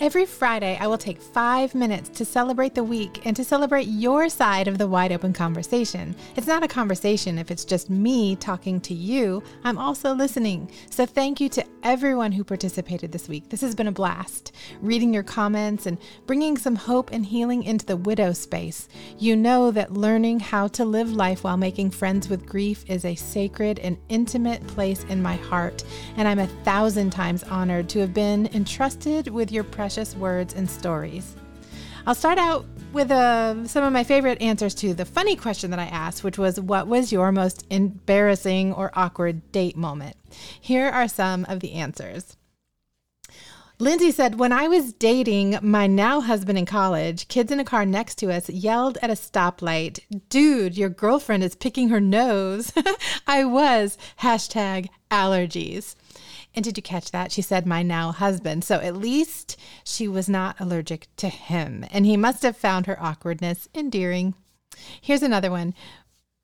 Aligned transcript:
Every 0.00 0.24
Friday, 0.24 0.78
I 0.80 0.86
will 0.86 0.96
take 0.96 1.20
five 1.20 1.74
minutes 1.74 2.08
to 2.16 2.24
celebrate 2.24 2.74
the 2.74 2.82
week 2.82 3.26
and 3.26 3.36
to 3.36 3.44
celebrate 3.44 3.86
your 3.86 4.30
side 4.30 4.66
of 4.66 4.78
the 4.78 4.88
wide 4.88 5.12
open 5.12 5.34
conversation. 5.34 6.16
It's 6.36 6.46
not 6.46 6.62
a 6.62 6.68
conversation 6.68 7.38
if 7.38 7.50
it's 7.50 7.66
just 7.66 7.90
me 7.90 8.34
talking 8.36 8.80
to 8.80 8.94
you. 8.94 9.42
I'm 9.62 9.76
also 9.76 10.14
listening. 10.14 10.70
So, 10.88 11.04
thank 11.04 11.38
you 11.38 11.50
to 11.50 11.66
everyone 11.82 12.32
who 12.32 12.44
participated 12.44 13.12
this 13.12 13.28
week. 13.28 13.50
This 13.50 13.60
has 13.60 13.74
been 13.74 13.88
a 13.88 13.92
blast. 13.92 14.52
Reading 14.80 15.12
your 15.12 15.22
comments 15.22 15.84
and 15.84 15.98
bringing 16.24 16.56
some 16.56 16.76
hope 16.76 17.12
and 17.12 17.26
healing 17.26 17.62
into 17.64 17.84
the 17.84 17.98
widow 17.98 18.32
space. 18.32 18.88
You 19.18 19.36
know 19.36 19.70
that 19.70 19.92
learning 19.92 20.40
how 20.40 20.68
to 20.68 20.84
live 20.86 21.12
life 21.12 21.44
while 21.44 21.58
making 21.58 21.90
friends 21.90 22.30
with 22.30 22.46
grief 22.46 22.86
is 22.88 23.04
a 23.04 23.14
sacred 23.14 23.78
and 23.80 23.98
intimate 24.08 24.66
place 24.66 25.04
in 25.10 25.22
my 25.22 25.36
heart. 25.36 25.84
And 26.16 26.26
I'm 26.26 26.38
a 26.38 26.46
thousand 26.46 27.10
times 27.10 27.44
honored 27.44 27.90
to 27.90 27.98
have 27.98 28.14
been 28.14 28.48
entrusted 28.54 29.28
with 29.28 29.52
your 29.52 29.64
precious 29.64 29.89
precious 29.90 30.14
words 30.14 30.54
and 30.54 30.70
stories. 30.70 31.34
I'll 32.06 32.14
start 32.14 32.38
out 32.38 32.64
with 32.92 33.10
uh, 33.10 33.66
some 33.66 33.82
of 33.82 33.92
my 33.92 34.04
favorite 34.04 34.40
answers 34.40 34.72
to 34.76 34.94
the 34.94 35.04
funny 35.04 35.34
question 35.34 35.72
that 35.72 35.80
I 35.80 35.86
asked, 35.86 36.22
which 36.22 36.38
was, 36.38 36.60
What 36.60 36.86
was 36.86 37.10
your 37.10 37.32
most 37.32 37.66
embarrassing 37.70 38.72
or 38.72 38.92
awkward 38.94 39.50
date 39.50 39.76
moment? 39.76 40.14
Here 40.60 40.88
are 40.88 41.08
some 41.08 41.44
of 41.46 41.58
the 41.58 41.72
answers. 41.72 42.36
Lindsay 43.80 44.10
said, 44.10 44.38
When 44.38 44.52
I 44.52 44.68
was 44.68 44.92
dating 44.92 45.58
my 45.62 45.86
now 45.86 46.20
husband 46.20 46.58
in 46.58 46.66
college, 46.66 47.26
kids 47.28 47.50
in 47.50 47.58
a 47.58 47.64
car 47.64 47.86
next 47.86 48.16
to 48.16 48.30
us 48.30 48.50
yelled 48.50 48.98
at 49.00 49.08
a 49.08 49.14
stoplight, 49.14 50.00
Dude, 50.28 50.76
your 50.76 50.90
girlfriend 50.90 51.42
is 51.42 51.54
picking 51.54 51.88
her 51.88 51.98
nose. 51.98 52.74
I 53.26 53.44
was. 53.46 53.96
Hashtag 54.20 54.88
allergies. 55.10 55.94
And 56.54 56.62
did 56.62 56.76
you 56.76 56.82
catch 56.82 57.10
that? 57.12 57.32
She 57.32 57.40
said, 57.40 57.64
my 57.64 57.82
now 57.82 58.12
husband. 58.12 58.64
So 58.64 58.80
at 58.80 58.96
least 58.96 59.56
she 59.82 60.06
was 60.06 60.28
not 60.28 60.60
allergic 60.60 61.08
to 61.16 61.30
him. 61.30 61.86
And 61.90 62.04
he 62.04 62.18
must 62.18 62.42
have 62.42 62.58
found 62.58 62.84
her 62.84 63.02
awkwardness 63.02 63.66
endearing. 63.74 64.34
Here's 65.00 65.22
another 65.22 65.50
one. 65.50 65.74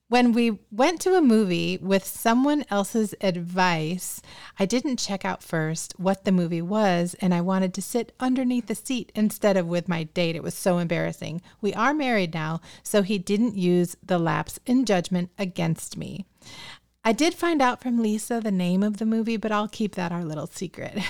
When 0.08 0.30
we 0.30 0.60
went 0.70 1.00
to 1.00 1.16
a 1.16 1.20
movie 1.20 1.78
with 1.78 2.04
someone 2.04 2.64
else's 2.70 3.12
advice, 3.20 4.22
I 4.56 4.64
didn't 4.64 4.98
check 4.98 5.24
out 5.24 5.42
first 5.42 5.94
what 5.96 6.24
the 6.24 6.30
movie 6.30 6.62
was, 6.62 7.16
and 7.20 7.34
I 7.34 7.40
wanted 7.40 7.74
to 7.74 7.82
sit 7.82 8.12
underneath 8.20 8.68
the 8.68 8.76
seat 8.76 9.10
instead 9.16 9.56
of 9.56 9.66
with 9.66 9.88
my 9.88 10.04
date. 10.04 10.36
It 10.36 10.44
was 10.44 10.54
so 10.54 10.78
embarrassing. 10.78 11.42
We 11.60 11.74
are 11.74 11.92
married 11.92 12.34
now, 12.34 12.60
so 12.84 13.02
he 13.02 13.18
didn't 13.18 13.56
use 13.56 13.96
the 14.00 14.20
lapse 14.20 14.60
in 14.64 14.84
judgment 14.84 15.30
against 15.40 15.96
me. 15.96 16.24
I 17.04 17.10
did 17.10 17.34
find 17.34 17.60
out 17.60 17.82
from 17.82 18.00
Lisa 18.00 18.40
the 18.40 18.52
name 18.52 18.84
of 18.84 18.98
the 18.98 19.06
movie, 19.06 19.36
but 19.36 19.50
I'll 19.50 19.66
keep 19.66 19.96
that 19.96 20.12
our 20.12 20.24
little 20.24 20.46
secret. 20.46 21.00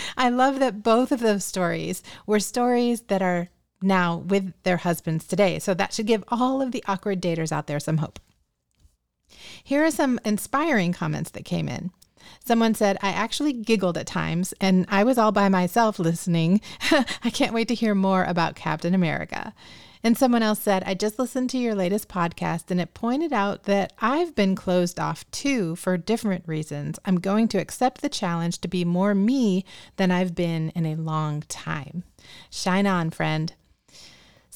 I 0.16 0.30
love 0.30 0.58
that 0.60 0.82
both 0.82 1.12
of 1.12 1.20
those 1.20 1.44
stories 1.44 2.02
were 2.26 2.40
stories 2.40 3.02
that 3.08 3.20
are 3.20 3.50
now 3.82 4.16
with 4.16 4.54
their 4.62 4.78
husbands 4.78 5.26
today. 5.26 5.58
So 5.58 5.74
that 5.74 5.92
should 5.92 6.06
give 6.06 6.24
all 6.28 6.62
of 6.62 6.72
the 6.72 6.82
awkward 6.88 7.20
daters 7.20 7.52
out 7.52 7.66
there 7.66 7.78
some 7.78 7.98
hope. 7.98 8.18
Here 9.62 9.84
are 9.84 9.90
some 9.90 10.20
inspiring 10.24 10.92
comments 10.92 11.30
that 11.30 11.44
came 11.44 11.68
in. 11.68 11.90
Someone 12.44 12.74
said, 12.74 12.98
I 13.02 13.10
actually 13.10 13.52
giggled 13.52 13.98
at 13.98 14.06
times 14.06 14.54
and 14.60 14.86
I 14.88 15.04
was 15.04 15.18
all 15.18 15.32
by 15.32 15.48
myself 15.48 15.98
listening. 15.98 16.60
I 16.90 17.30
can't 17.30 17.54
wait 17.54 17.68
to 17.68 17.74
hear 17.74 17.94
more 17.94 18.24
about 18.24 18.54
Captain 18.54 18.94
America. 18.94 19.54
And 20.02 20.16
someone 20.16 20.42
else 20.42 20.60
said, 20.60 20.84
I 20.86 20.94
just 20.94 21.18
listened 21.18 21.50
to 21.50 21.58
your 21.58 21.74
latest 21.74 22.08
podcast 22.08 22.70
and 22.70 22.80
it 22.80 22.94
pointed 22.94 23.32
out 23.32 23.64
that 23.64 23.92
I've 23.98 24.34
been 24.34 24.54
closed 24.54 25.00
off 25.00 25.28
too 25.30 25.74
for 25.76 25.96
different 25.96 26.44
reasons. 26.46 26.98
I'm 27.04 27.18
going 27.18 27.48
to 27.48 27.58
accept 27.58 28.00
the 28.00 28.08
challenge 28.08 28.60
to 28.60 28.68
be 28.68 28.84
more 28.84 29.14
me 29.14 29.64
than 29.96 30.10
I've 30.10 30.34
been 30.34 30.70
in 30.70 30.86
a 30.86 30.94
long 30.94 31.42
time. 31.48 32.04
Shine 32.50 32.86
on, 32.86 33.10
friend. 33.10 33.52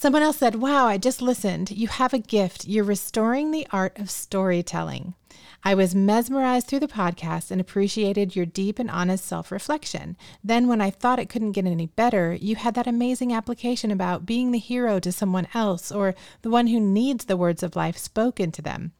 Someone 0.02 0.22
else 0.22 0.38
said, 0.38 0.56
Wow, 0.56 0.88
I 0.88 0.98
just 0.98 1.22
listened. 1.22 1.70
You 1.70 1.86
have 1.86 2.12
a 2.12 2.18
gift. 2.18 2.66
You're 2.66 2.82
restoring 2.82 3.52
the 3.52 3.68
art 3.70 3.96
of 4.00 4.10
storytelling. 4.10 5.14
I 5.62 5.76
was 5.76 5.94
mesmerized 5.94 6.66
through 6.66 6.80
the 6.80 6.88
podcast 6.88 7.52
and 7.52 7.60
appreciated 7.60 8.34
your 8.34 8.44
deep 8.44 8.80
and 8.80 8.90
honest 8.90 9.24
self 9.24 9.52
reflection. 9.52 10.16
Then, 10.42 10.66
when 10.66 10.80
I 10.80 10.90
thought 10.90 11.20
it 11.20 11.28
couldn't 11.28 11.52
get 11.52 11.66
any 11.66 11.86
better, 11.86 12.34
you 12.34 12.56
had 12.56 12.74
that 12.74 12.88
amazing 12.88 13.32
application 13.32 13.92
about 13.92 14.26
being 14.26 14.50
the 14.50 14.58
hero 14.58 14.98
to 14.98 15.12
someone 15.12 15.46
else 15.54 15.92
or 15.92 16.16
the 16.40 16.50
one 16.50 16.66
who 16.66 16.80
needs 16.80 17.26
the 17.26 17.36
words 17.36 17.62
of 17.62 17.76
life 17.76 17.96
spoken 17.96 18.50
to 18.50 18.60
them. 18.60 18.90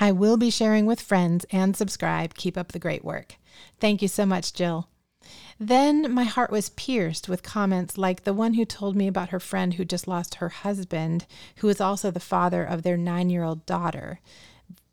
I 0.00 0.10
will 0.10 0.36
be 0.36 0.50
sharing 0.50 0.86
with 0.86 1.00
friends 1.00 1.46
and 1.52 1.76
subscribe. 1.76 2.34
Keep 2.34 2.58
up 2.58 2.72
the 2.72 2.80
great 2.80 3.04
work. 3.04 3.36
Thank 3.78 4.02
you 4.02 4.08
so 4.08 4.26
much, 4.26 4.52
Jill. 4.52 4.88
Then 5.62 6.12
my 6.12 6.24
heart 6.24 6.50
was 6.50 6.70
pierced 6.70 7.28
with 7.28 7.42
comments 7.42 7.96
like 7.96 8.24
the 8.24 8.34
one 8.34 8.54
who 8.54 8.64
told 8.64 8.96
me 8.96 9.06
about 9.06 9.28
her 9.28 9.40
friend 9.40 9.74
who 9.74 9.84
just 9.84 10.08
lost 10.08 10.36
her 10.36 10.48
husband, 10.48 11.26
who 11.56 11.68
is 11.68 11.80
also 11.80 12.10
the 12.10 12.20
father 12.20 12.64
of 12.64 12.82
their 12.82 12.96
nine 12.96 13.30
year 13.30 13.44
old 13.44 13.64
daughter 13.64 14.20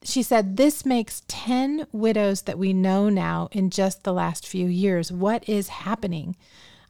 she 0.03 0.23
said, 0.23 0.57
This 0.57 0.85
makes 0.85 1.23
10 1.27 1.87
widows 1.91 2.43
that 2.43 2.57
we 2.57 2.73
know 2.73 3.09
now 3.09 3.49
in 3.51 3.69
just 3.69 4.03
the 4.03 4.13
last 4.13 4.47
few 4.47 4.67
years. 4.67 5.11
What 5.11 5.47
is 5.47 5.67
happening? 5.69 6.35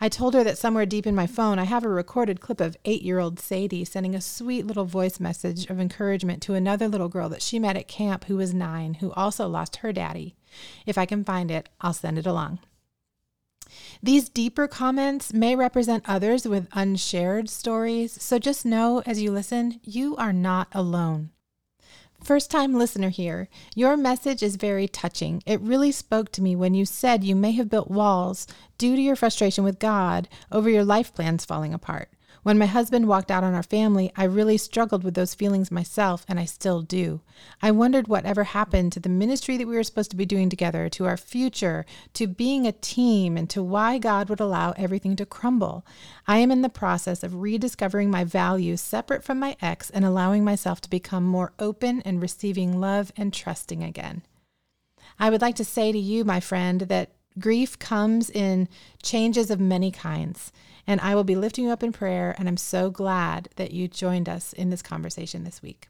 I 0.01 0.07
told 0.07 0.33
her 0.33 0.43
that 0.45 0.57
somewhere 0.57 0.85
deep 0.85 1.05
in 1.05 1.15
my 1.15 1.27
phone, 1.27 1.59
I 1.59 1.65
have 1.65 1.83
a 1.83 1.89
recorded 1.89 2.39
clip 2.39 2.61
of 2.61 2.77
eight 2.85 3.01
year 3.01 3.19
old 3.19 3.39
Sadie 3.39 3.83
sending 3.83 4.15
a 4.15 4.21
sweet 4.21 4.65
little 4.65 4.85
voice 4.85 5.19
message 5.19 5.65
of 5.69 5.79
encouragement 5.79 6.41
to 6.43 6.53
another 6.53 6.87
little 6.87 7.09
girl 7.09 7.27
that 7.29 7.41
she 7.41 7.59
met 7.59 7.75
at 7.75 7.87
camp 7.87 8.25
who 8.25 8.37
was 8.37 8.53
nine, 8.53 8.95
who 8.95 9.11
also 9.13 9.47
lost 9.47 9.77
her 9.77 9.91
daddy. 9.91 10.35
If 10.85 10.97
I 10.97 11.05
can 11.05 11.23
find 11.23 11.51
it, 11.51 11.67
I'll 11.81 11.93
send 11.93 12.17
it 12.17 12.25
along. 12.25 12.59
These 14.01 14.29
deeper 14.29 14.67
comments 14.67 15.33
may 15.33 15.55
represent 15.55 16.03
others 16.07 16.47
with 16.47 16.67
unshared 16.71 17.49
stories, 17.49 18.21
so 18.21 18.39
just 18.39 18.65
know 18.65 19.01
as 19.05 19.21
you 19.21 19.31
listen, 19.31 19.79
you 19.83 20.15
are 20.17 20.33
not 20.33 20.67
alone. 20.73 21.31
First 22.23 22.51
time 22.51 22.73
listener 22.73 23.09
here, 23.09 23.47
your 23.75 23.95
message 23.95 24.43
is 24.43 24.57
very 24.57 24.87
touching. 24.87 25.41
It 25.45 25.61
really 25.61 25.91
spoke 25.91 26.31
to 26.33 26.41
me 26.41 26.55
when 26.55 26.73
you 26.73 26.85
said 26.85 27.23
you 27.23 27.35
may 27.35 27.51
have 27.53 27.69
built 27.69 27.89
walls 27.89 28.45
due 28.77 28.95
to 28.95 29.01
your 29.01 29.15
frustration 29.15 29.63
with 29.63 29.79
God 29.79 30.27
over 30.51 30.69
your 30.69 30.83
life 30.83 31.13
plans 31.13 31.45
falling 31.45 31.73
apart. 31.73 32.09
When 32.41 32.57
my 32.57 32.67
husband 32.67 33.07
walked 33.07 33.31
out 33.31 33.43
on 33.43 33.53
our 33.53 33.63
family, 33.63 34.11
I 34.15 34.23
really 34.23 34.57
struggled 34.57 35.03
with 35.03 35.13
those 35.13 35.35
feelings 35.35 35.71
myself, 35.71 36.25
and 36.27 36.39
I 36.39 36.45
still 36.45 36.81
do. 36.81 37.21
I 37.61 37.71
wondered 37.71 38.07
whatever 38.07 38.45
happened 38.45 38.93
to 38.93 38.99
the 39.01 39.09
ministry 39.09 39.57
that 39.57 39.67
we 39.67 39.75
were 39.75 39.83
supposed 39.83 40.11
to 40.11 40.17
be 40.17 40.25
doing 40.25 40.49
together, 40.49 40.87
to 40.89 41.05
our 41.05 41.17
future, 41.17 41.85
to 42.13 42.27
being 42.27 42.65
a 42.65 42.71
team, 42.71 43.35
and 43.35 43.49
to 43.49 43.61
why 43.61 43.97
God 43.97 44.29
would 44.29 44.39
allow 44.39 44.71
everything 44.77 45.17
to 45.17 45.25
crumble. 45.25 45.85
I 46.27 46.37
am 46.37 46.51
in 46.51 46.61
the 46.61 46.69
process 46.69 47.23
of 47.23 47.35
rediscovering 47.35 48.09
my 48.09 48.23
values 48.23 48.79
separate 48.79 49.23
from 49.23 49.39
my 49.39 49.57
ex 49.61 49.89
and 49.89 50.05
allowing 50.05 50.45
myself 50.45 50.79
to 50.81 50.89
become 50.89 51.25
more 51.25 51.51
open 51.59 52.01
and 52.03 52.21
receiving 52.21 52.79
love 52.79 53.11
and 53.17 53.33
trusting 53.33 53.83
again. 53.83 54.21
I 55.19 55.29
would 55.29 55.41
like 55.41 55.55
to 55.55 55.65
say 55.65 55.91
to 55.91 55.99
you, 55.99 56.23
my 56.23 56.39
friend, 56.39 56.81
that 56.81 57.11
grief 57.39 57.79
comes 57.79 58.29
in 58.29 58.67
changes 59.01 59.49
of 59.49 59.59
many 59.59 59.91
kinds. 59.91 60.51
And 60.85 60.99
I 61.01 61.13
will 61.15 61.23
be 61.23 61.35
lifting 61.35 61.65
you 61.65 61.71
up 61.71 61.83
in 61.83 61.91
prayer. 61.91 62.35
And 62.37 62.47
I'm 62.47 62.57
so 62.57 62.89
glad 62.89 63.49
that 63.55 63.71
you 63.71 63.87
joined 63.87 64.27
us 64.27 64.53
in 64.53 64.69
this 64.69 64.81
conversation 64.81 65.43
this 65.43 65.61
week. 65.61 65.87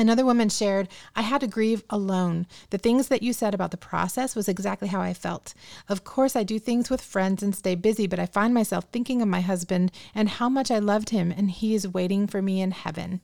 Another 0.00 0.24
woman 0.24 0.48
shared, 0.48 0.88
I 1.16 1.22
had 1.22 1.40
to 1.40 1.48
grieve 1.48 1.82
alone. 1.90 2.46
The 2.70 2.78
things 2.78 3.08
that 3.08 3.22
you 3.22 3.32
said 3.32 3.52
about 3.52 3.72
the 3.72 3.76
process 3.76 4.36
was 4.36 4.48
exactly 4.48 4.86
how 4.86 5.00
I 5.00 5.12
felt. 5.12 5.54
Of 5.88 6.04
course, 6.04 6.36
I 6.36 6.44
do 6.44 6.60
things 6.60 6.88
with 6.88 7.00
friends 7.00 7.42
and 7.42 7.52
stay 7.52 7.74
busy, 7.74 8.06
but 8.06 8.20
I 8.20 8.26
find 8.26 8.54
myself 8.54 8.84
thinking 8.92 9.20
of 9.20 9.26
my 9.26 9.40
husband 9.40 9.90
and 10.14 10.28
how 10.28 10.48
much 10.48 10.70
I 10.70 10.78
loved 10.78 11.10
him, 11.10 11.32
and 11.36 11.50
he 11.50 11.74
is 11.74 11.88
waiting 11.88 12.28
for 12.28 12.40
me 12.40 12.60
in 12.60 12.70
heaven. 12.70 13.22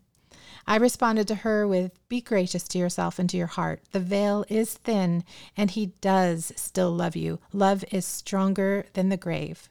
I 0.66 0.76
responded 0.76 1.28
to 1.28 1.34
her 1.36 1.66
with, 1.66 1.92
Be 2.08 2.20
gracious 2.20 2.66
to 2.68 2.78
yourself 2.78 3.18
and 3.18 3.28
to 3.30 3.36
your 3.36 3.46
heart. 3.46 3.82
The 3.92 4.00
veil 4.00 4.44
is 4.48 4.74
thin, 4.74 5.24
and 5.56 5.70
he 5.70 5.86
does 6.00 6.52
still 6.56 6.90
love 6.90 7.16
you. 7.16 7.38
Love 7.52 7.84
is 7.90 8.06
stronger 8.06 8.86
than 8.94 9.08
the 9.08 9.16
grave. 9.16 9.68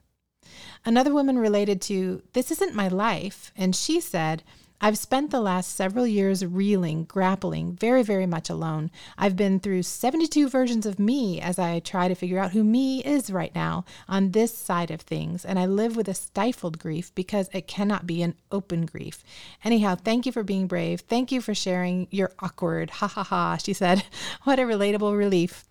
Another 0.86 1.14
woman 1.14 1.40
related 1.40 1.82
to, 1.84 2.22
This 2.34 2.52
isn't 2.52 2.76
my 2.76 2.88
life. 2.88 3.52
And 3.56 3.76
she 3.76 4.00
said, 4.00 4.44
I've 4.82 4.98
spent 4.98 5.32
the 5.32 5.40
last 5.40 5.76
several 5.76 6.06
years 6.06 6.46
reeling, 6.46 7.06
grappling, 7.06 7.74
very, 7.74 8.04
very 8.04 8.26
much 8.26 8.50
alone. 8.50 8.92
I've 9.18 9.36
been 9.36 9.60
through 9.60 9.84
72 9.84 10.50
versions 10.50 10.86
of 10.86 11.00
me 11.00 11.40
as 11.40 11.58
I 11.58 11.80
try 11.80 12.08
to 12.08 12.16
figure 12.16 12.40
out 12.40 12.52
who 12.52 12.64
me 12.64 13.04
is 13.04 13.32
right 13.32 13.54
now 13.56 13.86
on 14.08 14.32
this 14.32 14.58
side 14.58 14.92
of 14.92 15.02
things. 15.02 15.46
And 15.46 15.58
I 15.58 15.66
live 15.66 15.96
with 15.96 16.08
a 16.10 16.14
stifled 16.14 16.80
grief 16.80 17.14
because 17.16 17.50
it 17.54 17.68
cannot 17.68 18.06
be 18.06 18.22
an 18.22 18.36
open 18.52 18.86
grief. 18.86 19.24
Anyhow, 19.64 19.96
thank 19.96 20.26
you 20.26 20.32
for 20.32 20.44
being 20.44 20.68
brave. 20.68 21.02
Thank 21.02 21.32
you 21.32 21.40
for 21.40 21.56
sharing 21.56 22.08
your 22.12 22.32
awkward. 22.40 22.90
Ha 22.90 23.08
ha 23.08 23.24
ha, 23.24 23.58
she 23.58 23.74
said. 23.74 24.04
What 24.44 24.60
a 24.60 24.64
relatable 24.64 25.18
relief. 25.18 25.66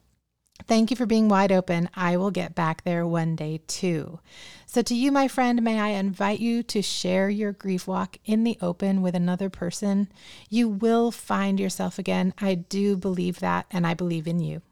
Thank 0.67 0.91
you 0.91 0.97
for 0.97 1.07
being 1.07 1.29
wide 1.29 1.53
open. 1.53 1.89
I 1.95 2.17
will 2.17 2.31
get 2.31 2.55
back 2.55 2.85
there 2.85 3.07
one 3.07 3.37
day 3.37 3.61
too. 3.67 4.21
So, 4.67 4.81
to 4.83 4.95
you, 4.95 5.13
my 5.13 5.29
friend, 5.29 5.63
may 5.63 5.79
I 5.79 5.89
invite 5.89 6.41
you 6.41 6.63
to 6.65 6.81
share 6.81 7.29
your 7.29 7.53
grief 7.53 7.87
walk 7.87 8.17
in 8.25 8.45
the 8.45 8.59
open 8.63 9.03
with 9.03 9.15
another 9.15 9.51
person. 9.51 10.09
You 10.49 10.69
will 10.69 11.11
find 11.11 11.61
yourself 11.61 11.99
again. 11.99 12.33
I 12.39 12.55
do 12.55 12.97
believe 12.97 13.41
that, 13.41 13.67
and 13.71 13.87
I 13.87 13.95
believe 13.95 14.27
in 14.27 14.41
you. 14.41 14.63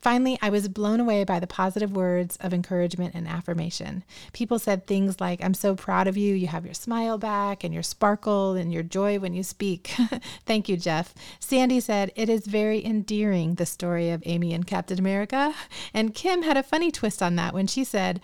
Finally, 0.00 0.38
I 0.42 0.50
was 0.50 0.68
blown 0.68 1.00
away 1.00 1.24
by 1.24 1.40
the 1.40 1.46
positive 1.46 1.96
words 1.96 2.36
of 2.40 2.52
encouragement 2.52 3.14
and 3.14 3.26
affirmation. 3.26 4.04
People 4.32 4.58
said 4.58 4.86
things 4.86 5.20
like, 5.20 5.42
I'm 5.42 5.54
so 5.54 5.74
proud 5.74 6.06
of 6.06 6.16
you. 6.16 6.34
You 6.34 6.48
have 6.48 6.64
your 6.64 6.74
smile 6.74 7.18
back 7.18 7.64
and 7.64 7.72
your 7.72 7.82
sparkle 7.82 8.52
and 8.54 8.72
your 8.72 8.82
joy 8.82 9.18
when 9.18 9.34
you 9.34 9.42
speak. 9.42 9.94
Thank 10.46 10.68
you, 10.68 10.76
Jeff. 10.76 11.14
Sandy 11.40 11.80
said, 11.80 12.12
It 12.16 12.28
is 12.28 12.46
very 12.46 12.84
endearing, 12.84 13.54
the 13.54 13.66
story 13.66 14.10
of 14.10 14.22
Amy 14.26 14.52
and 14.54 14.66
Captain 14.66 14.98
America. 14.98 15.54
And 15.92 16.14
Kim 16.14 16.42
had 16.42 16.56
a 16.56 16.62
funny 16.62 16.90
twist 16.90 17.22
on 17.22 17.36
that 17.36 17.54
when 17.54 17.66
she 17.66 17.84
said, 17.84 18.20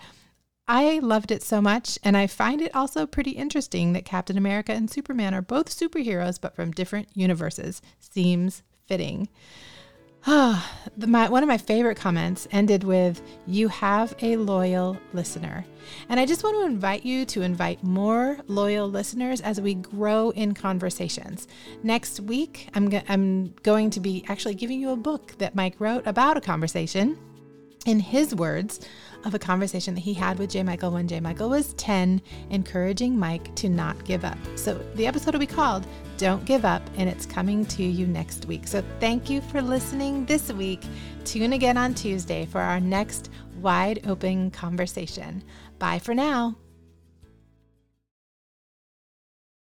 I 0.67 0.99
loved 0.99 1.31
it 1.31 1.43
so 1.43 1.61
much, 1.61 1.99
and 2.03 2.15
I 2.15 2.27
find 2.27 2.61
it 2.61 2.75
also 2.75 3.05
pretty 3.05 3.31
interesting 3.31 3.93
that 3.93 4.05
Captain 4.05 4.37
America 4.37 4.71
and 4.71 4.89
Superman 4.89 5.33
are 5.33 5.41
both 5.41 5.69
superheroes 5.69 6.39
but 6.39 6.55
from 6.55 6.71
different 6.71 7.09
universes. 7.13 7.81
Seems 7.99 8.63
fitting. 8.87 9.27
The, 10.97 11.07
my, 11.07 11.29
one 11.29 11.41
of 11.41 11.47
my 11.47 11.57
favorite 11.57 11.95
comments 11.95 12.47
ended 12.51 12.83
with, 12.83 13.21
You 13.47 13.69
have 13.69 14.13
a 14.21 14.35
loyal 14.35 14.97
listener. 15.13 15.65
And 16.09 16.19
I 16.19 16.25
just 16.25 16.43
want 16.43 16.57
to 16.57 16.65
invite 16.65 17.05
you 17.05 17.25
to 17.27 17.41
invite 17.41 17.81
more 17.81 18.37
loyal 18.47 18.89
listeners 18.89 19.39
as 19.39 19.61
we 19.61 19.75
grow 19.75 20.31
in 20.31 20.53
conversations. 20.53 21.47
Next 21.81 22.19
week, 22.19 22.69
I'm, 22.75 22.89
go- 22.89 23.01
I'm 23.07 23.53
going 23.63 23.89
to 23.91 23.99
be 23.99 24.25
actually 24.27 24.55
giving 24.55 24.81
you 24.81 24.89
a 24.89 24.97
book 24.97 25.33
that 25.37 25.55
Mike 25.55 25.75
wrote 25.79 26.05
about 26.05 26.37
a 26.37 26.41
conversation. 26.41 27.17
In 27.85 27.99
his 27.99 28.35
words, 28.35 28.81
of 29.25 29.33
a 29.33 29.39
conversation 29.39 29.93
that 29.95 30.01
he 30.01 30.13
had 30.13 30.39
with 30.39 30.49
J. 30.49 30.63
Michael 30.63 30.91
when 30.91 31.07
J. 31.07 31.19
Michael 31.19 31.49
was 31.49 31.73
10, 31.73 32.21
encouraging 32.49 33.17
Mike 33.17 33.53
to 33.55 33.69
not 33.69 34.03
give 34.05 34.25
up. 34.25 34.37
So 34.55 34.75
the 34.95 35.07
episode 35.07 35.33
will 35.33 35.39
be 35.39 35.47
called 35.47 35.85
Don't 36.17 36.45
Give 36.45 36.65
Up, 36.65 36.81
and 36.97 37.09
it's 37.09 37.25
coming 37.25 37.65
to 37.67 37.83
you 37.83 38.07
next 38.07 38.45
week. 38.45 38.67
So 38.67 38.83
thank 38.99 39.29
you 39.29 39.41
for 39.41 39.61
listening 39.61 40.25
this 40.25 40.51
week. 40.51 40.81
Tune 41.25 41.53
again 41.53 41.77
on 41.77 41.93
Tuesday 41.93 42.45
for 42.45 42.61
our 42.61 42.79
next 42.79 43.29
wide 43.59 44.01
open 44.07 44.51
conversation. 44.51 45.43
Bye 45.79 45.99
for 45.99 46.13
now. 46.13 46.55